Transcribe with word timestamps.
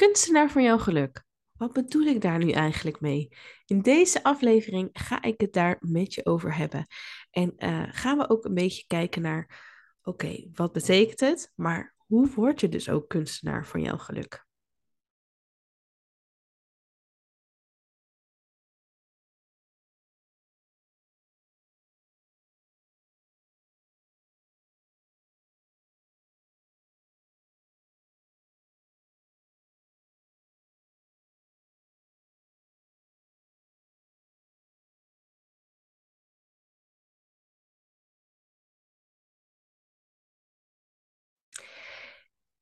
Kunstenaar 0.00 0.50
van 0.50 0.62
jouw 0.62 0.78
geluk. 0.78 1.24
Wat 1.52 1.72
bedoel 1.72 2.02
ik 2.02 2.20
daar 2.20 2.38
nu 2.38 2.50
eigenlijk 2.50 3.00
mee? 3.00 3.28
In 3.66 3.80
deze 3.80 4.22
aflevering 4.22 4.88
ga 4.92 5.22
ik 5.22 5.40
het 5.40 5.52
daar 5.52 5.76
met 5.80 6.14
je 6.14 6.26
over 6.26 6.56
hebben. 6.56 6.86
En 7.30 7.54
uh, 7.58 7.82
gaan 7.88 8.18
we 8.18 8.28
ook 8.28 8.44
een 8.44 8.54
beetje 8.54 8.84
kijken 8.86 9.22
naar, 9.22 9.60
oké, 10.02 10.48
wat 10.52 10.72
betekent 10.72 11.20
het? 11.20 11.52
Maar 11.54 11.94
hoe 11.96 12.30
word 12.34 12.60
je 12.60 12.68
dus 12.68 12.88
ook 12.88 13.08
kunstenaar 13.08 13.66
van 13.66 13.80
jouw 13.80 13.96
geluk? 13.96 14.46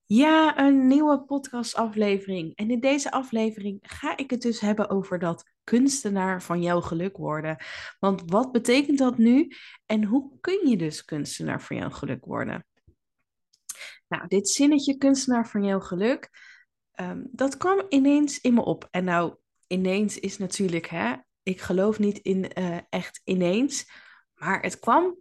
Ja, 0.08 0.58
een 0.58 0.86
nieuwe 0.86 1.22
podcastaflevering. 1.24 2.56
En 2.56 2.70
in 2.70 2.80
deze 2.80 3.10
aflevering 3.10 3.78
ga 3.82 4.16
ik 4.16 4.30
het 4.30 4.42
dus 4.42 4.60
hebben 4.60 4.90
over 4.90 5.18
dat 5.18 5.44
kunstenaar 5.64 6.42
van 6.42 6.62
jouw 6.62 6.80
geluk 6.80 7.16
worden. 7.16 7.56
Want 7.98 8.22
wat 8.26 8.52
betekent 8.52 8.98
dat 8.98 9.18
nu 9.18 9.52
en 9.86 10.04
hoe 10.04 10.38
kun 10.40 10.68
je 10.68 10.76
dus 10.76 11.04
kunstenaar 11.04 11.62
van 11.62 11.76
jouw 11.76 11.90
geluk 11.90 12.24
worden? 12.24 12.66
Nou, 14.08 14.26
dit 14.26 14.48
zinnetje 14.48 14.96
kunstenaar 14.96 15.48
van 15.48 15.64
jouw 15.64 15.80
geluk, 15.80 16.30
ehm, 16.92 17.22
dat 17.30 17.56
kwam 17.56 17.82
ineens 17.88 18.40
in 18.40 18.54
me 18.54 18.64
op. 18.64 18.88
En 18.90 19.04
nou, 19.04 19.34
ineens 19.66 20.18
is 20.18 20.38
natuurlijk, 20.38 20.86
hè, 20.86 21.14
ik 21.42 21.60
geloof 21.60 21.98
niet 21.98 22.18
in 22.18 22.50
uh, 22.58 22.78
echt 22.88 23.20
ineens, 23.24 23.90
maar 24.34 24.62
het 24.62 24.78
kwam 24.78 25.16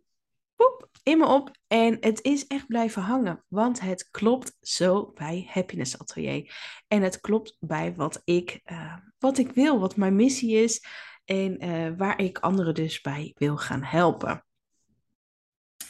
poep, 0.58 0.89
in 1.03 1.17
me 1.17 1.25
op. 1.25 1.52
En 1.67 1.97
het 2.00 2.23
is 2.23 2.47
echt 2.47 2.67
blijven 2.67 3.02
hangen, 3.02 3.44
want 3.47 3.80
het 3.80 4.09
klopt 4.11 4.58
zo 4.61 5.11
bij 5.13 5.47
Happiness 5.50 6.00
Atelier. 6.00 6.55
En 6.88 7.02
het 7.02 7.19
klopt 7.19 7.58
bij 7.59 7.95
wat 7.95 8.22
ik, 8.23 8.61
uh, 8.66 8.95
wat 9.19 9.38
ik 9.38 9.52
wil, 9.52 9.80
wat 9.80 9.95
mijn 9.95 10.16
missie 10.16 10.55
is 10.55 10.85
en 11.25 11.66
uh, 11.66 11.91
waar 11.97 12.19
ik 12.19 12.39
anderen 12.39 12.73
dus 12.73 13.02
bij 13.02 13.33
wil 13.35 13.58
gaan 13.58 13.83
helpen. 13.83 14.45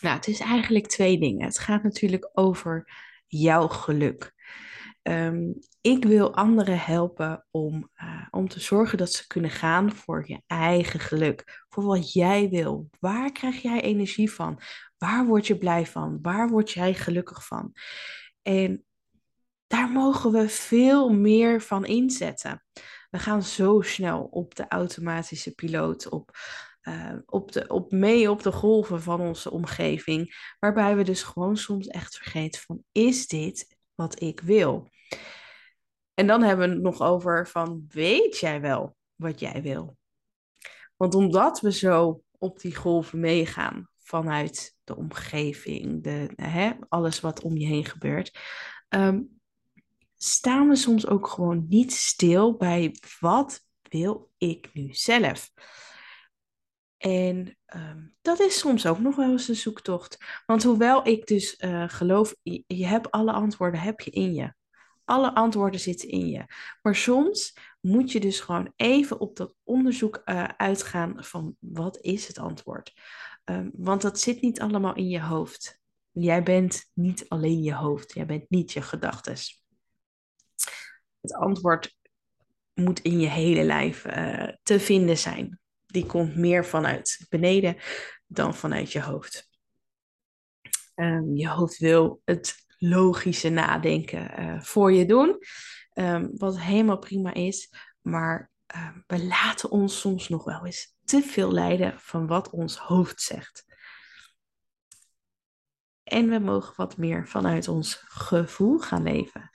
Nou, 0.01 0.15
het 0.15 0.27
is 0.27 0.39
eigenlijk 0.39 0.87
twee 0.87 1.19
dingen. 1.19 1.45
Het 1.45 1.59
gaat 1.59 1.83
natuurlijk 1.83 2.29
over 2.33 2.91
jouw 3.27 3.67
geluk. 3.67 4.33
Um, 5.09 5.59
ik 5.81 6.05
wil 6.05 6.35
anderen 6.35 6.79
helpen 6.79 7.45
om, 7.51 7.89
uh, 7.95 8.27
om 8.31 8.47
te 8.47 8.59
zorgen 8.59 8.97
dat 8.97 9.11
ze 9.11 9.27
kunnen 9.27 9.51
gaan 9.51 9.91
voor 9.91 10.23
je 10.27 10.41
eigen 10.47 10.99
geluk. 10.99 11.65
Voor 11.69 11.83
wat 11.83 12.13
jij 12.13 12.49
wil. 12.49 12.89
Waar 12.99 13.31
krijg 13.31 13.61
jij 13.61 13.81
energie 13.81 14.31
van? 14.31 14.59
Waar 14.97 15.25
word 15.25 15.47
je 15.47 15.57
blij 15.57 15.85
van? 15.85 16.19
Waar 16.21 16.49
word 16.49 16.71
jij 16.71 16.93
gelukkig 16.93 17.45
van? 17.45 17.73
En 18.41 18.85
daar 19.67 19.89
mogen 19.89 20.31
we 20.31 20.49
veel 20.49 21.09
meer 21.09 21.61
van 21.61 21.85
inzetten. 21.85 22.63
We 23.09 23.19
gaan 23.19 23.43
zo 23.43 23.81
snel 23.81 24.23
op 24.23 24.55
de 24.55 24.67
automatische 24.67 25.53
piloot, 25.53 26.09
op, 26.09 26.31
uh, 26.81 27.13
op, 27.25 27.51
de, 27.51 27.67
op 27.67 27.91
mee 27.91 28.31
op 28.31 28.43
de 28.43 28.51
golven 28.51 29.01
van 29.01 29.21
onze 29.21 29.51
omgeving, 29.51 30.53
waarbij 30.59 30.95
we 30.95 31.03
dus 31.03 31.23
gewoon 31.23 31.57
soms 31.57 31.87
echt 31.87 32.17
vergeten 32.17 32.61
van, 32.61 32.83
is 32.91 33.27
dit 33.27 33.77
wat 33.95 34.21
ik 34.21 34.39
wil? 34.39 34.89
En 36.13 36.27
dan 36.27 36.43
hebben 36.43 36.67
we 36.67 36.73
het 36.73 36.83
nog 36.83 37.01
over 37.01 37.47
van, 37.47 37.85
weet 37.87 38.37
jij 38.37 38.61
wel 38.61 38.95
wat 39.15 39.39
jij 39.39 39.61
wil? 39.61 39.97
Want 40.95 41.15
omdat 41.15 41.59
we 41.59 41.71
zo 41.71 42.21
op 42.37 42.59
die 42.59 42.75
golven 42.75 43.19
meegaan 43.19 43.89
vanuit 43.97 44.77
de 44.83 44.95
omgeving, 44.95 46.03
de, 46.03 46.31
hè, 46.35 46.71
alles 46.89 47.19
wat 47.19 47.41
om 47.41 47.57
je 47.57 47.65
heen 47.65 47.85
gebeurt, 47.85 48.39
um, 48.89 49.39
staan 50.15 50.67
we 50.67 50.75
soms 50.75 51.07
ook 51.07 51.27
gewoon 51.27 51.65
niet 51.67 51.93
stil 51.93 52.55
bij 52.55 52.95
wat 53.19 53.65
wil 53.81 54.31
ik 54.37 54.69
nu 54.73 54.93
zelf? 54.93 55.51
En 56.97 57.57
um, 57.75 58.15
dat 58.21 58.39
is 58.39 58.59
soms 58.59 58.85
ook 58.85 58.99
nog 58.99 59.15
wel 59.15 59.31
eens 59.31 59.47
een 59.47 59.55
zoektocht. 59.55 60.17
Want 60.45 60.63
hoewel 60.63 61.07
ik 61.07 61.27
dus 61.27 61.59
uh, 61.59 61.89
geloof, 61.89 62.35
je, 62.41 62.63
je 62.67 62.85
hebt 62.85 63.11
alle 63.11 63.31
antwoorden 63.31 63.79
heb 63.79 63.99
je 63.99 64.11
in 64.11 64.33
je. 64.33 64.53
Alle 65.07 65.35
antwoorden 65.35 65.79
zitten 65.79 66.09
in 66.09 66.27
je. 66.27 66.45
Maar 66.81 66.95
soms 66.95 67.57
moet 67.81 68.11
je 68.11 68.19
dus 68.19 68.39
gewoon 68.39 68.73
even 68.75 69.19
op 69.19 69.35
dat 69.35 69.55
onderzoek 69.63 70.21
uh, 70.25 70.43
uitgaan 70.43 71.23
van 71.23 71.55
wat 71.59 71.97
is 72.01 72.27
het 72.27 72.37
antwoord. 72.37 72.93
Um, 73.45 73.71
want 73.73 74.01
dat 74.01 74.19
zit 74.19 74.41
niet 74.41 74.59
allemaal 74.59 74.95
in 74.95 75.07
je 75.07 75.21
hoofd. 75.21 75.79
Jij 76.11 76.43
bent 76.43 76.89
niet 76.93 77.29
alleen 77.29 77.63
je 77.63 77.73
hoofd. 77.73 78.13
Jij 78.13 78.25
bent 78.25 78.49
niet 78.49 78.73
je 78.73 78.81
gedachten. 78.81 79.35
Het 81.21 81.33
antwoord 81.33 81.95
moet 82.73 82.99
in 82.99 83.19
je 83.19 83.29
hele 83.29 83.63
lijf 83.63 84.05
uh, 84.05 84.47
te 84.63 84.79
vinden 84.79 85.17
zijn. 85.17 85.59
Die 85.85 86.05
komt 86.05 86.35
meer 86.35 86.65
vanuit 86.65 87.25
beneden 87.29 87.77
dan 88.25 88.55
vanuit 88.55 88.91
je 88.91 89.01
hoofd. 89.01 89.49
Um, 90.95 91.35
je 91.35 91.49
hoofd 91.49 91.77
wil 91.77 92.21
het 92.25 92.65
logische 92.77 93.49
nadenken 93.49 94.39
uh, 94.39 94.61
voor 94.61 94.93
je 94.93 95.05
doen. 95.05 95.37
Um, 95.93 96.31
wat 96.37 96.59
helemaal 96.59 96.97
prima 96.99 97.33
is. 97.33 97.73
Maar 98.01 98.51
uh, 98.75 98.89
we 99.07 99.25
laten 99.25 99.71
ons 99.71 99.99
soms 99.99 100.29
nog 100.29 100.43
wel 100.43 100.65
eens 100.65 100.95
te 101.03 101.21
veel 101.21 101.51
leiden 101.51 101.99
van 101.99 102.27
wat 102.27 102.49
ons 102.49 102.77
hoofd 102.77 103.21
zegt. 103.21 103.65
En 106.03 106.29
we 106.29 106.39
mogen 106.39 106.73
wat 106.75 106.97
meer 106.97 107.27
vanuit 107.27 107.67
ons 107.67 108.03
gevoel 108.07 108.79
gaan 108.79 109.03
leven. 109.03 109.49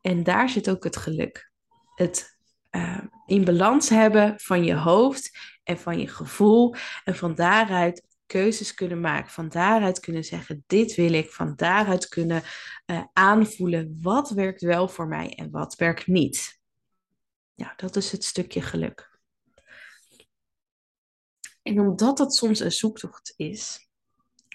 En 0.00 0.22
daar 0.22 0.48
zit 0.48 0.70
ook 0.70 0.84
het 0.84 0.96
geluk. 0.96 1.52
Het 1.94 2.38
uh, 2.70 2.98
in 3.26 3.44
balans 3.44 3.88
hebben 3.88 4.40
van 4.40 4.64
je 4.64 4.74
hoofd 4.74 5.38
en 5.62 5.78
van 5.78 5.98
je 5.98 6.08
gevoel. 6.08 6.74
En 7.04 7.16
van 7.16 7.34
daaruit 7.34 8.06
keuzes 8.30 8.74
kunnen 8.74 9.00
maken. 9.00 9.30
Van 9.30 9.48
daaruit 9.48 10.00
kunnen 10.00 10.24
zeggen: 10.24 10.64
dit 10.66 10.94
wil 10.94 11.12
ik. 11.12 11.30
Van 11.30 11.52
daaruit 11.56 12.08
kunnen 12.08 12.42
uh, 12.86 13.04
aanvoelen 13.12 13.98
wat 14.02 14.30
werkt 14.30 14.60
wel 14.60 14.88
voor 14.88 15.06
mij 15.06 15.34
en 15.34 15.50
wat 15.50 15.74
werkt 15.74 16.06
niet. 16.06 16.60
Ja, 17.54 17.72
dat 17.76 17.96
is 17.96 18.12
het 18.12 18.24
stukje 18.24 18.62
geluk. 18.62 19.18
En 21.62 21.80
omdat 21.80 22.16
dat 22.16 22.34
soms 22.34 22.60
een 22.60 22.72
zoektocht 22.72 23.32
is, 23.36 23.88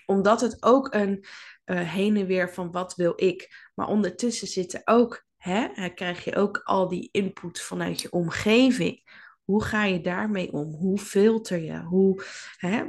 omdat 0.05 0.41
het 0.41 0.63
ook 0.63 0.93
een 0.93 1.25
uh, 1.65 1.91
heen 1.91 2.17
en 2.17 2.25
weer 2.25 2.53
van 2.53 2.71
wat 2.71 2.95
wil 2.95 3.13
ik, 3.15 3.69
maar 3.75 3.87
ondertussen 3.87 4.47
zit 4.47 4.73
er 4.73 4.81
ook, 4.85 5.25
hè, 5.37 5.89
krijg 5.89 6.23
je 6.23 6.35
ook 6.35 6.57
al 6.63 6.87
die 6.87 7.09
input 7.11 7.61
vanuit 7.61 8.01
je 8.01 8.11
omgeving. 8.11 9.23
Hoe 9.43 9.63
ga 9.63 9.83
je 9.83 10.01
daarmee 10.01 10.51
om? 10.51 10.73
Hoe 10.73 10.99
filter 10.99 11.59
je? 11.59 11.79
Hoe, 11.79 12.23
hè, 12.57 12.83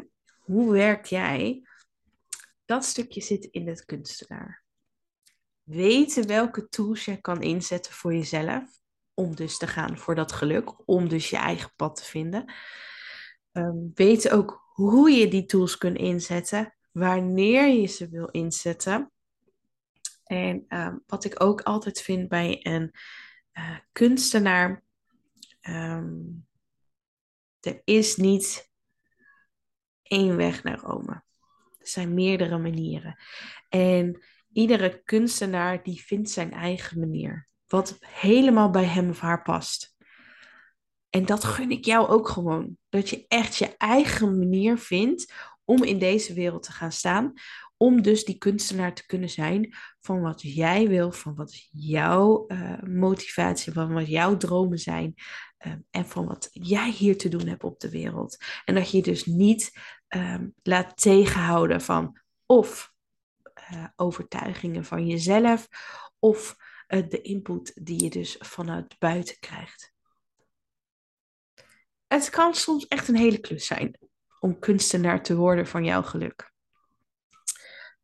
hoe 0.47 0.73
werk 0.73 1.05
jij? 1.05 1.67
Dat 2.65 2.85
stukje 2.85 3.21
zit 3.21 3.45
in 3.45 3.69
het 3.69 3.85
kunstenaar. 3.85 4.65
Weten 5.63 6.27
welke 6.27 6.69
tools 6.69 7.05
je 7.05 7.21
kan 7.21 7.43
inzetten 7.43 7.93
voor 7.93 8.15
jezelf 8.15 8.81
om 9.15 9.35
dus 9.35 9.59
te 9.59 9.67
gaan 9.67 9.99
voor 9.99 10.15
dat 10.15 10.33
geluk, 10.33 10.89
om 10.89 11.09
dus 11.09 11.31
je 11.31 11.37
eigen 11.37 11.73
pad 11.77 11.97
te 11.97 12.05
vinden. 12.05 12.53
Um, 13.53 13.91
weet 13.95 14.31
ook 14.31 14.71
hoe 14.73 15.11
je 15.11 15.29
die 15.29 15.45
tools 15.45 15.79
kunt 15.79 15.97
inzetten, 15.97 16.75
wanneer 16.93 17.67
je 17.67 17.87
ze 17.87 18.09
wil 18.09 18.27
inzetten. 18.27 19.13
En 20.25 20.65
um, 20.69 21.03
wat 21.07 21.25
ik 21.25 21.43
ook 21.43 21.61
altijd 21.61 22.01
vind 22.01 22.29
bij 22.29 22.61
een 22.63 22.93
uh, 23.53 23.79
kunstenaar, 23.93 24.85
um, 25.69 26.47
er 27.61 27.81
is 27.85 28.17
niet 28.17 28.71
één 30.09 30.37
weg 30.37 30.63
naar 30.63 30.79
Rome. 30.79 31.23
Er 31.79 31.89
zijn 31.89 32.15
meerdere 32.15 32.59
manieren. 32.59 33.19
En 33.69 34.25
iedere 34.53 35.03
kunstenaar 35.03 35.83
die 35.83 36.03
vindt 36.03 36.31
zijn 36.31 36.53
eigen 36.53 37.01
manier 37.01 37.49
wat 37.67 37.99
helemaal 38.01 38.71
bij 38.71 38.85
hem 38.85 39.09
of 39.09 39.21
haar 39.21 39.43
past. 39.43 39.95
En 41.11 41.25
dat 41.25 41.45
gun 41.45 41.71
ik 41.71 41.85
jou 41.85 42.09
ook 42.09 42.29
gewoon. 42.29 42.79
Dat 42.89 43.09
je 43.09 43.25
echt 43.29 43.57
je 43.57 43.77
eigen 43.77 44.39
manier 44.39 44.79
vindt 44.79 45.33
om 45.65 45.83
in 45.83 45.99
deze 45.99 46.35
wereld 46.35 46.63
te 46.63 46.73
gaan 46.73 46.93
staan. 46.93 47.33
Om 47.77 48.03
dus 48.03 48.25
die 48.25 48.39
kunstenaar 48.39 48.95
te 48.95 49.07
kunnen 49.07 49.31
zijn 49.31 49.75
van 50.01 50.21
wat 50.21 50.43
jij 50.43 50.89
wil, 50.89 51.13
van 51.13 51.35
wat 51.35 51.69
jouw 51.71 52.45
uh, 52.49 52.83
motivatie, 52.83 53.73
van 53.73 53.93
wat 53.93 54.07
jouw 54.07 54.37
dromen 54.37 54.79
zijn. 54.79 55.15
Uh, 55.67 55.73
en 55.91 56.07
van 56.07 56.27
wat 56.27 56.49
jij 56.53 56.91
hier 56.91 57.19
te 57.19 57.29
doen 57.29 57.47
hebt 57.47 57.65
op 57.65 57.81
de 57.81 57.91
wereld. 57.91 58.37
En 58.65 58.75
dat 58.75 58.91
je 58.91 59.03
dus 59.03 59.25
niet 59.25 59.79
uh, 60.09 60.39
laat 60.63 60.97
tegenhouden 60.97 61.81
van 61.81 62.21
of 62.47 62.93
uh, 63.73 63.87
overtuigingen 63.97 64.85
van 64.85 65.07
jezelf, 65.07 65.69
of 66.19 66.57
uh, 66.89 67.09
de 67.09 67.21
input 67.21 67.85
die 67.85 68.03
je 68.03 68.11
dus 68.11 68.37
vanuit 68.39 68.99
buiten 68.99 69.39
krijgt. 69.39 69.95
Het 72.07 72.31
kan 72.31 72.55
soms 72.55 72.87
echt 72.87 73.09
een 73.09 73.17
hele 73.17 73.39
klus 73.39 73.67
zijn 73.67 73.99
om 74.41 74.59
kunstenaar 74.59 75.23
te 75.23 75.37
worden 75.37 75.67
van 75.67 75.85
jouw 75.85 76.03
geluk. 76.03 76.55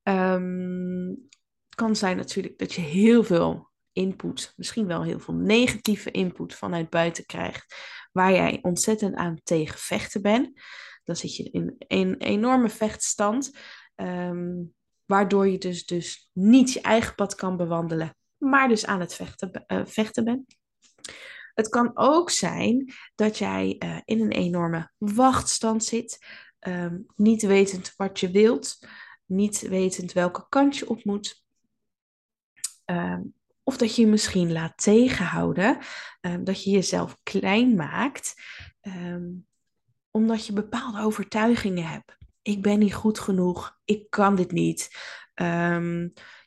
Het 0.02 1.74
kan 1.74 1.96
zijn 1.96 2.16
natuurlijk 2.16 2.58
dat 2.58 2.72
je 2.72 2.80
heel 2.80 3.24
veel 3.24 3.70
input, 3.92 4.52
misschien 4.56 4.86
wel 4.86 5.02
heel 5.02 5.20
veel 5.20 5.34
negatieve 5.34 6.10
input 6.10 6.54
vanuit 6.54 6.90
buiten 6.90 7.26
krijgt, 7.26 7.74
waar 8.12 8.32
jij 8.32 8.58
ontzettend 8.62 9.14
aan 9.14 9.40
tegen 9.42 9.78
vechten 9.78 10.22
bent. 10.22 10.60
Dan 11.04 11.16
zit 11.16 11.36
je 11.36 11.50
in 11.50 11.74
een 11.88 12.16
enorme 12.16 12.68
vechtstand, 12.68 13.58
um, 13.96 14.74
waardoor 15.04 15.48
je 15.48 15.58
dus, 15.58 15.86
dus 15.86 16.30
niet 16.32 16.72
je 16.72 16.80
eigen 16.80 17.14
pad 17.14 17.34
kan 17.34 17.56
bewandelen, 17.56 18.16
maar 18.36 18.68
dus 18.68 18.86
aan 18.86 19.00
het 19.00 19.14
vechten, 19.14 19.64
uh, 19.66 19.82
vechten 19.84 20.24
bent. 20.24 20.56
Het 21.54 21.68
kan 21.68 21.90
ook 21.94 22.30
zijn 22.30 22.92
dat 23.14 23.38
jij 23.38 23.76
uh, 23.78 23.98
in 24.04 24.20
een 24.20 24.32
enorme 24.32 24.90
wachtstand 24.98 25.84
zit, 25.84 26.26
um, 26.60 27.06
niet 27.16 27.42
wetend 27.42 27.92
wat 27.96 28.20
je 28.20 28.30
wilt, 28.30 28.78
niet 29.32 29.60
wetend 29.60 30.12
welke 30.12 30.46
kant 30.48 30.76
je 30.76 30.88
op 30.88 31.04
moet. 31.04 31.44
Um, 32.86 33.34
of 33.62 33.76
dat 33.76 33.96
je 33.96 34.02
je 34.02 34.08
misschien 34.08 34.52
laat 34.52 34.76
tegenhouden, 34.76 35.78
um, 36.20 36.44
dat 36.44 36.64
je 36.64 36.70
jezelf 36.70 37.18
klein 37.22 37.74
maakt, 37.74 38.34
omdat 40.10 40.46
je 40.46 40.52
bepaalde 40.52 41.00
overtuigingen 41.00 41.86
hebt. 41.86 42.16
Ik 42.42 42.62
ben 42.62 42.78
niet 42.78 42.94
goed 42.94 43.18
genoeg, 43.18 43.78
ik 43.84 44.10
kan 44.10 44.36
dit 44.36 44.52
niet. 44.52 44.90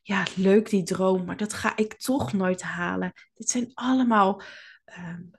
ja, 0.02 0.24
leuk 0.36 0.70
die 0.70 0.84
droom, 0.84 1.26
maar 1.26 1.38
dat 1.38 1.54
ga 1.54 1.78
ik 1.78 1.94
toch 1.94 2.34
nooit 2.34 2.62
halen. 2.62 3.14
Dit 3.34 3.50
zijn 3.50 3.72
allemaal 3.74 4.42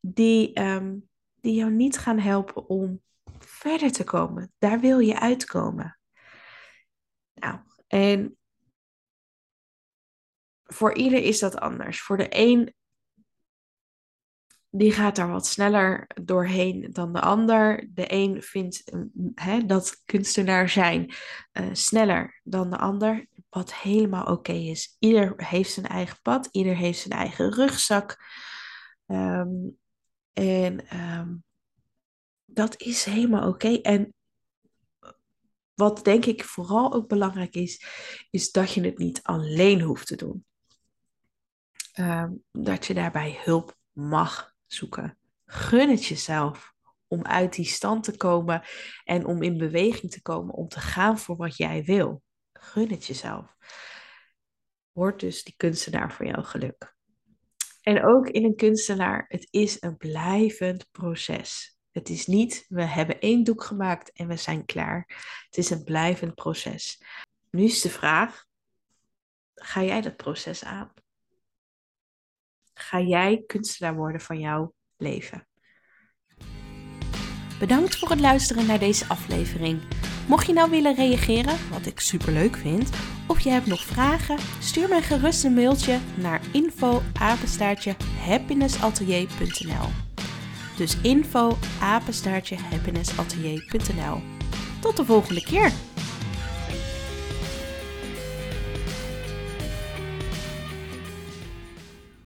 die, 0.00 0.60
um, 0.60 1.08
die 1.40 1.54
jou 1.54 1.70
niet 1.70 1.98
gaan 1.98 2.18
helpen 2.18 2.68
om 2.68 3.02
verder 3.38 3.92
te 3.92 4.04
komen. 4.04 4.52
Daar 4.58 4.80
wil 4.80 4.98
je 4.98 5.20
uitkomen. 5.20 5.98
Nou, 7.34 7.58
en 7.86 8.38
voor 10.64 10.94
ieder 10.94 11.22
is 11.22 11.38
dat 11.38 11.56
anders. 11.56 12.02
Voor 12.02 12.16
de 12.16 12.26
een 12.28 12.74
die 14.70 14.92
gaat 14.92 15.16
daar 15.16 15.28
wat 15.28 15.46
sneller 15.46 16.06
doorheen 16.22 16.88
dan 16.92 17.12
de 17.12 17.20
ander. 17.20 17.88
De 17.94 18.12
een 18.12 18.42
vindt 18.42 18.92
uh, 19.34 19.60
dat 19.66 20.02
kunstenaar 20.04 20.68
zijn 20.68 21.14
uh, 21.52 21.68
sneller 21.72 22.40
dan 22.44 22.70
de 22.70 22.78
ander, 22.78 23.26
wat 23.48 23.74
helemaal 23.74 24.24
oké 24.24 24.52
is. 24.52 24.96
Ieder 24.98 25.34
heeft 25.36 25.72
zijn 25.72 25.86
eigen 25.86 26.18
pad, 26.22 26.48
ieder 26.50 26.76
heeft 26.76 26.98
zijn 26.98 27.18
eigen 27.18 27.52
rugzak. 27.52 28.24
Um, 29.06 29.78
en 30.32 30.98
um, 31.00 31.44
dat 32.44 32.80
is 32.80 33.04
helemaal 33.04 33.48
oké. 33.48 33.68
En 33.68 34.14
wat 35.74 36.04
denk 36.04 36.24
ik 36.26 36.44
vooral 36.44 36.92
ook 36.92 37.08
belangrijk 37.08 37.54
is, 37.54 37.84
is 38.30 38.50
dat 38.50 38.72
je 38.72 38.80
het 38.80 38.98
niet 38.98 39.22
alleen 39.22 39.80
hoeft 39.80 40.06
te 40.06 40.16
doen. 40.16 40.44
Um, 41.98 42.44
dat 42.52 42.86
je 42.86 42.94
daarbij 42.94 43.40
hulp 43.44 43.76
mag 43.92 44.50
zoeken. 44.74 45.18
Gun 45.44 45.90
het 45.90 46.06
jezelf 46.06 46.74
om 47.06 47.24
uit 47.24 47.54
die 47.54 47.64
stand 47.64 48.04
te 48.04 48.16
komen 48.16 48.62
en 49.04 49.26
om 49.26 49.42
in 49.42 49.58
beweging 49.58 50.12
te 50.12 50.22
komen, 50.22 50.54
om 50.54 50.68
te 50.68 50.80
gaan 50.80 51.18
voor 51.18 51.36
wat 51.36 51.56
jij 51.56 51.84
wil. 51.84 52.22
Gun 52.52 52.90
het 52.90 53.06
jezelf. 53.06 53.56
Word 54.92 55.20
dus 55.20 55.44
die 55.44 55.54
kunstenaar 55.56 56.12
voor 56.12 56.26
jouw 56.26 56.42
geluk. 56.42 56.96
En 57.82 58.04
ook 58.04 58.28
in 58.28 58.44
een 58.44 58.56
kunstenaar, 58.56 59.24
het 59.28 59.46
is 59.50 59.82
een 59.82 59.96
blijvend 59.96 60.88
proces. 60.90 61.78
Het 61.90 62.08
is 62.08 62.26
niet, 62.26 62.64
we 62.68 62.84
hebben 62.84 63.20
één 63.20 63.44
doek 63.44 63.64
gemaakt 63.64 64.12
en 64.12 64.28
we 64.28 64.36
zijn 64.36 64.64
klaar. 64.64 65.06
Het 65.44 65.56
is 65.56 65.70
een 65.70 65.84
blijvend 65.84 66.34
proces. 66.34 67.02
Nu 67.50 67.64
is 67.64 67.80
de 67.80 67.90
vraag, 67.90 68.44
ga 69.54 69.82
jij 69.82 70.00
dat 70.00 70.16
proces 70.16 70.64
aan? 70.64 70.92
Ga 72.90 73.00
jij 73.00 73.42
kunstenaar 73.46 73.94
worden 73.94 74.20
van 74.20 74.38
jouw 74.38 74.72
leven. 74.96 75.46
Bedankt 77.58 77.98
voor 77.98 78.10
het 78.10 78.20
luisteren 78.20 78.66
naar 78.66 78.78
deze 78.78 79.08
aflevering. 79.08 79.80
Mocht 80.28 80.46
je 80.46 80.52
nou 80.52 80.70
willen 80.70 80.94
reageren, 80.94 81.56
wat 81.70 81.86
ik 81.86 82.00
super 82.00 82.32
leuk 82.32 82.56
vind, 82.56 82.90
of 83.26 83.40
je 83.40 83.50
hebt 83.50 83.66
nog 83.66 83.82
vragen, 83.82 84.38
stuur 84.60 84.88
mij 84.88 85.02
gerust 85.02 85.44
een 85.44 85.54
mailtje 85.54 85.98
naar 86.14 86.40
info 86.52 87.02
happinessatelier.nl. 88.24 89.88
Dus 90.76 91.00
info 91.00 91.56
happinessatelier.nl. 91.78 94.20
Tot 94.80 94.96
de 94.96 95.04
volgende 95.04 95.42
keer! 95.42 95.89